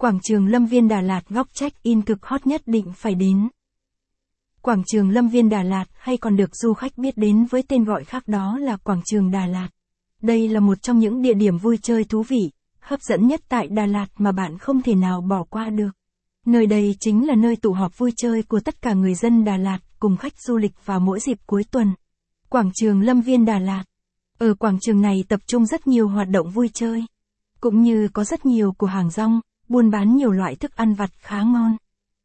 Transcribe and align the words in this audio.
Quảng 0.00 0.18
trường 0.22 0.46
Lâm 0.46 0.66
Viên 0.66 0.88
Đà 0.88 1.00
Lạt 1.00 1.28
góc 1.28 1.48
check-in 1.54 2.02
cực 2.02 2.26
hot 2.26 2.46
nhất 2.46 2.62
định 2.66 2.92
phải 2.96 3.14
đến. 3.14 3.48
Quảng 4.62 4.82
trường 4.86 5.10
Lâm 5.10 5.28
Viên 5.28 5.48
Đà 5.48 5.62
Lạt 5.62 5.84
hay 5.98 6.16
còn 6.16 6.36
được 6.36 6.56
du 6.56 6.72
khách 6.74 6.98
biết 6.98 7.16
đến 7.16 7.44
với 7.44 7.62
tên 7.68 7.84
gọi 7.84 8.04
khác 8.04 8.28
đó 8.28 8.58
là 8.58 8.76
Quảng 8.76 9.00
trường 9.04 9.30
Đà 9.30 9.46
Lạt. 9.46 9.68
Đây 10.22 10.48
là 10.48 10.60
một 10.60 10.82
trong 10.82 10.98
những 10.98 11.22
địa 11.22 11.34
điểm 11.34 11.58
vui 11.58 11.78
chơi 11.82 12.04
thú 12.04 12.22
vị, 12.28 12.50
hấp 12.80 13.02
dẫn 13.02 13.26
nhất 13.26 13.40
tại 13.48 13.68
Đà 13.68 13.86
Lạt 13.86 14.06
mà 14.18 14.32
bạn 14.32 14.58
không 14.58 14.82
thể 14.82 14.94
nào 14.94 15.20
bỏ 15.20 15.44
qua 15.50 15.70
được. 15.70 15.90
Nơi 16.46 16.66
đây 16.66 16.96
chính 17.00 17.26
là 17.26 17.34
nơi 17.34 17.56
tụ 17.56 17.72
họp 17.72 17.98
vui 17.98 18.12
chơi 18.16 18.42
của 18.42 18.60
tất 18.60 18.82
cả 18.82 18.94
người 18.94 19.14
dân 19.14 19.44
Đà 19.44 19.56
Lạt 19.56 19.78
cùng 19.98 20.16
khách 20.16 20.40
du 20.40 20.56
lịch 20.56 20.72
vào 20.84 21.00
mỗi 21.00 21.20
dịp 21.20 21.38
cuối 21.46 21.64
tuần. 21.70 21.94
Quảng 22.48 22.70
trường 22.74 23.00
Lâm 23.00 23.20
Viên 23.20 23.44
Đà 23.44 23.58
Lạt. 23.58 23.84
Ở 24.38 24.54
quảng 24.54 24.78
trường 24.80 25.00
này 25.00 25.24
tập 25.28 25.40
trung 25.46 25.66
rất 25.66 25.86
nhiều 25.86 26.08
hoạt 26.08 26.28
động 26.28 26.50
vui 26.50 26.70
chơi, 26.74 27.04
cũng 27.60 27.82
như 27.82 28.08
có 28.12 28.24
rất 28.24 28.46
nhiều 28.46 28.72
cửa 28.78 28.86
hàng 28.86 29.10
rong, 29.10 29.40
buôn 29.70 29.90
bán 29.90 30.16
nhiều 30.16 30.30
loại 30.30 30.56
thức 30.56 30.76
ăn 30.76 30.94
vặt 30.94 31.10
khá 31.18 31.42
ngon. 31.42 31.76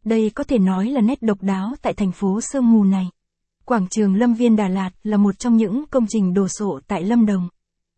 Đây 0.05 0.31
có 0.35 0.43
thể 0.43 0.57
nói 0.57 0.89
là 0.89 1.01
nét 1.01 1.21
độc 1.21 1.37
đáo 1.41 1.73
tại 1.81 1.93
thành 1.93 2.11
phố 2.11 2.41
Sương 2.41 2.71
Mù 2.71 2.83
này. 2.83 3.09
Quảng 3.65 3.87
trường 3.89 4.15
Lâm 4.15 4.33
Viên 4.33 4.55
Đà 4.55 4.67
Lạt 4.67 4.89
là 5.03 5.17
một 5.17 5.39
trong 5.39 5.57
những 5.57 5.85
công 5.91 6.05
trình 6.09 6.33
đồ 6.33 6.47
sộ 6.47 6.79
tại 6.87 7.03
Lâm 7.03 7.25
Đồng. 7.25 7.49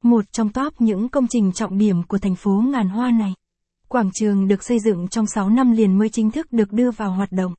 Một 0.04 0.26
trong 0.32 0.50
top 0.50 0.82
những 0.82 1.10
công 1.10 1.28
trình 1.30 1.52
trọng 1.52 1.78
điểm 1.78 2.04
của 2.04 2.18
thành 2.18 2.36
phố 2.36 2.64
ngàn 2.68 2.90
hoa 2.90 3.12
này. 3.12 3.34
Quảng 3.88 4.10
trường 4.14 4.48
được 4.48 4.64
xây 4.64 4.80
dựng 4.80 5.08
trong 5.08 5.26
6 5.28 5.50
năm 5.50 5.72
liền 5.72 5.98
mới 5.98 6.10
chính 6.10 6.32
thức 6.32 6.52
được 6.52 6.72
đưa 6.72 6.92
vào 6.92 7.12
hoạt 7.12 7.32
động. 7.32 7.54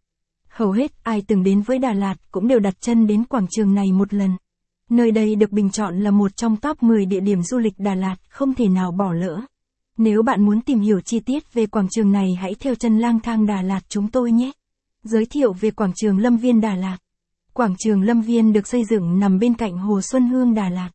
Hầu 0.48 0.70
hết 0.73 0.93
ai 1.03 1.23
từng 1.27 1.43
đến 1.43 1.61
với 1.61 1.79
Đà 1.79 1.93
Lạt 1.93 2.15
cũng 2.31 2.48
đều 2.48 2.59
đặt 2.59 2.81
chân 2.81 3.07
đến 3.07 3.25
quảng 3.25 3.47
trường 3.51 3.75
này 3.75 3.93
một 3.93 4.15
lần. 4.15 4.31
Nơi 4.91 5.11
đây 5.11 5.34
được 5.34 5.53
bình 5.53 5.70
chọn 5.70 5.98
là 5.98 6.11
một 6.11 6.37
trong 6.37 6.57
top 6.57 6.83
10 6.83 7.07
địa 7.07 7.20
điểm 7.20 7.43
du 7.43 7.59
lịch 7.59 7.75
Đà 7.79 7.95
Lạt 7.95 8.17
không 8.29 8.55
thể 8.55 8.69
nào 8.69 8.93
bỏ 8.93 9.12
lỡ. 9.12 9.41
Nếu 9.98 10.23
bạn 10.23 10.45
muốn 10.45 10.61
tìm 10.61 10.80
hiểu 10.80 11.01
chi 11.01 11.20
tiết 11.20 11.55
về 11.55 11.66
quảng 11.66 11.88
trường 11.91 12.12
này, 12.12 12.34
hãy 12.41 12.55
theo 12.61 12.75
chân 12.75 12.98
lang 12.98 13.20
thang 13.20 13.47
Đà 13.47 13.62
Lạt 13.62 13.80
chúng 13.89 14.09
tôi 14.11 14.33
nhé. 14.33 14.52
Giới 15.02 15.27
thiệu 15.27 15.52
về 15.52 15.70
quảng 15.70 15.93
trường 15.97 16.19
Lâm 16.19 16.36
Viên 16.36 16.61
Đà 16.61 16.75
Lạt. 16.75 16.98
Quảng 17.53 17.75
trường 17.78 18.03
Lâm 18.03 18.20
Viên 18.20 18.53
được 18.53 18.67
xây 18.67 18.84
dựng 18.91 19.19
nằm 19.19 19.39
bên 19.39 19.55
cạnh 19.55 19.78
Hồ 19.78 20.00
Xuân 20.03 20.28
Hương 20.28 20.55
Đà 20.55 20.69
Lạt. 20.69 20.91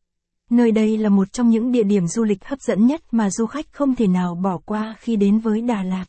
Nơi 0.50 0.72
đây 0.72 0.98
là 0.98 1.08
một 1.08 1.32
trong 1.32 1.48
những 1.48 1.72
địa 1.72 1.82
điểm 1.82 2.06
du 2.06 2.24
lịch 2.24 2.44
hấp 2.44 2.58
dẫn 2.60 2.86
nhất 2.86 3.02
mà 3.10 3.30
du 3.30 3.46
khách 3.46 3.72
không 3.72 3.94
thể 3.94 4.06
nào 4.06 4.34
bỏ 4.34 4.58
qua 4.64 4.94
khi 4.98 5.16
đến 5.16 5.38
với 5.38 5.60
Đà 5.60 5.82
Lạt. 5.82 6.04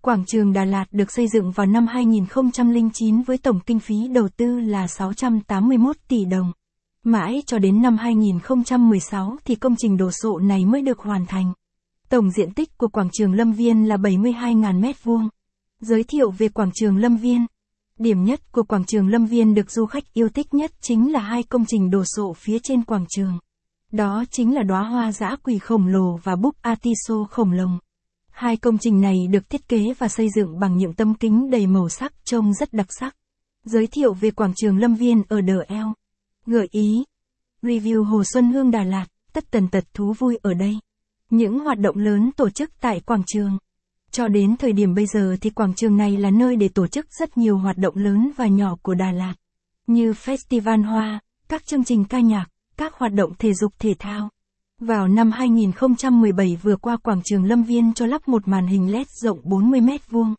Quảng 0.00 0.24
trường 0.26 0.52
Đà 0.52 0.64
Lạt 0.64 0.84
được 0.90 1.12
xây 1.12 1.28
dựng 1.28 1.50
vào 1.50 1.66
năm 1.66 1.86
2009 1.86 3.22
với 3.22 3.38
tổng 3.38 3.60
kinh 3.66 3.78
phí 3.78 4.08
đầu 4.08 4.28
tư 4.36 4.60
là 4.60 4.86
681 4.86 5.96
tỷ 6.08 6.24
đồng. 6.24 6.52
Mãi 7.04 7.42
cho 7.46 7.58
đến 7.58 7.82
năm 7.82 7.96
2016 7.96 9.36
thì 9.44 9.54
công 9.54 9.76
trình 9.78 9.96
đồ 9.96 10.10
sộ 10.10 10.38
này 10.38 10.64
mới 10.64 10.82
được 10.82 10.98
hoàn 10.98 11.26
thành. 11.26 11.52
Tổng 12.14 12.30
diện 12.30 12.50
tích 12.50 12.78
của 12.78 12.88
quảng 12.88 13.08
trường 13.12 13.32
Lâm 13.32 13.52
Viên 13.52 13.88
là 13.88 13.96
72.000 13.96 14.80
m2. 14.80 15.28
Giới 15.80 16.02
thiệu 16.04 16.30
về 16.30 16.48
quảng 16.48 16.70
trường 16.74 16.96
Lâm 16.96 17.16
Viên. 17.16 17.46
Điểm 17.98 18.24
nhất 18.24 18.52
của 18.52 18.62
quảng 18.62 18.84
trường 18.84 19.08
Lâm 19.08 19.26
Viên 19.26 19.54
được 19.54 19.70
du 19.70 19.86
khách 19.86 20.12
yêu 20.12 20.28
thích 20.28 20.54
nhất 20.54 20.72
chính 20.80 21.12
là 21.12 21.20
hai 21.20 21.42
công 21.42 21.64
trình 21.68 21.90
đồ 21.90 22.02
sộ 22.04 22.32
phía 22.32 22.58
trên 22.62 22.84
quảng 22.84 23.04
trường. 23.08 23.38
Đó 23.92 24.24
chính 24.30 24.54
là 24.54 24.62
đóa 24.62 24.82
hoa 24.82 25.12
dã 25.12 25.36
quỳ 25.42 25.58
khổng 25.58 25.86
lồ 25.86 26.16
và 26.22 26.36
búp 26.36 26.56
Atiso 26.60 27.24
khổng 27.30 27.52
lồ. 27.52 27.68
Hai 28.30 28.56
công 28.56 28.78
trình 28.78 29.00
này 29.00 29.26
được 29.30 29.50
thiết 29.50 29.68
kế 29.68 29.94
và 29.98 30.08
xây 30.08 30.28
dựng 30.36 30.60
bằng 30.60 30.76
những 30.76 30.94
tấm 30.94 31.14
kính 31.14 31.50
đầy 31.50 31.66
màu 31.66 31.88
sắc 31.88 32.12
trông 32.24 32.52
rất 32.52 32.72
đặc 32.72 32.86
sắc. 33.00 33.16
Giới 33.64 33.86
thiệu 33.86 34.14
về 34.14 34.30
quảng 34.30 34.52
trường 34.56 34.78
Lâm 34.78 34.94
Viên 34.94 35.22
ở 35.28 35.40
Đờ 35.40 35.60
Eo. 35.68 35.92
Gợi 36.46 36.68
ý. 36.70 37.04
Review 37.62 38.04
Hồ 38.04 38.22
Xuân 38.24 38.52
Hương 38.52 38.70
Đà 38.70 38.84
Lạt, 38.84 39.06
tất 39.32 39.50
tần 39.50 39.68
tật 39.68 39.84
thú 39.94 40.12
vui 40.18 40.38
ở 40.42 40.54
đây. 40.54 40.78
Những 41.30 41.58
hoạt 41.58 41.78
động 41.78 41.96
lớn 41.96 42.30
tổ 42.36 42.50
chức 42.50 42.70
tại 42.80 43.00
quảng 43.00 43.22
trường. 43.26 43.58
Cho 44.10 44.28
đến 44.28 44.56
thời 44.56 44.72
điểm 44.72 44.94
bây 44.94 45.06
giờ 45.06 45.36
thì 45.40 45.50
quảng 45.50 45.74
trường 45.74 45.96
này 45.96 46.16
là 46.16 46.30
nơi 46.30 46.56
để 46.56 46.68
tổ 46.68 46.86
chức 46.86 47.06
rất 47.10 47.38
nhiều 47.38 47.58
hoạt 47.58 47.78
động 47.78 47.96
lớn 47.96 48.30
và 48.36 48.46
nhỏ 48.46 48.76
của 48.82 48.94
Đà 48.94 49.12
Lạt. 49.12 49.34
Như 49.86 50.12
festival 50.12 50.84
hoa, 50.84 51.20
các 51.48 51.66
chương 51.66 51.84
trình 51.84 52.04
ca 52.04 52.20
nhạc, 52.20 52.46
các 52.76 52.94
hoạt 52.94 53.12
động 53.12 53.32
thể 53.38 53.54
dục 53.54 53.72
thể 53.78 53.94
thao. 53.98 54.28
Vào 54.80 55.08
năm 55.08 55.30
2017 55.30 56.58
vừa 56.62 56.76
qua 56.76 56.96
quảng 56.96 57.20
trường 57.24 57.44
Lâm 57.44 57.62
Viên 57.62 57.92
cho 57.94 58.06
lắp 58.06 58.28
một 58.28 58.48
màn 58.48 58.66
hình 58.66 58.92
LED 58.92 59.06
rộng 59.08 59.40
40 59.42 59.80
mét 59.80 60.10
vuông. 60.10 60.34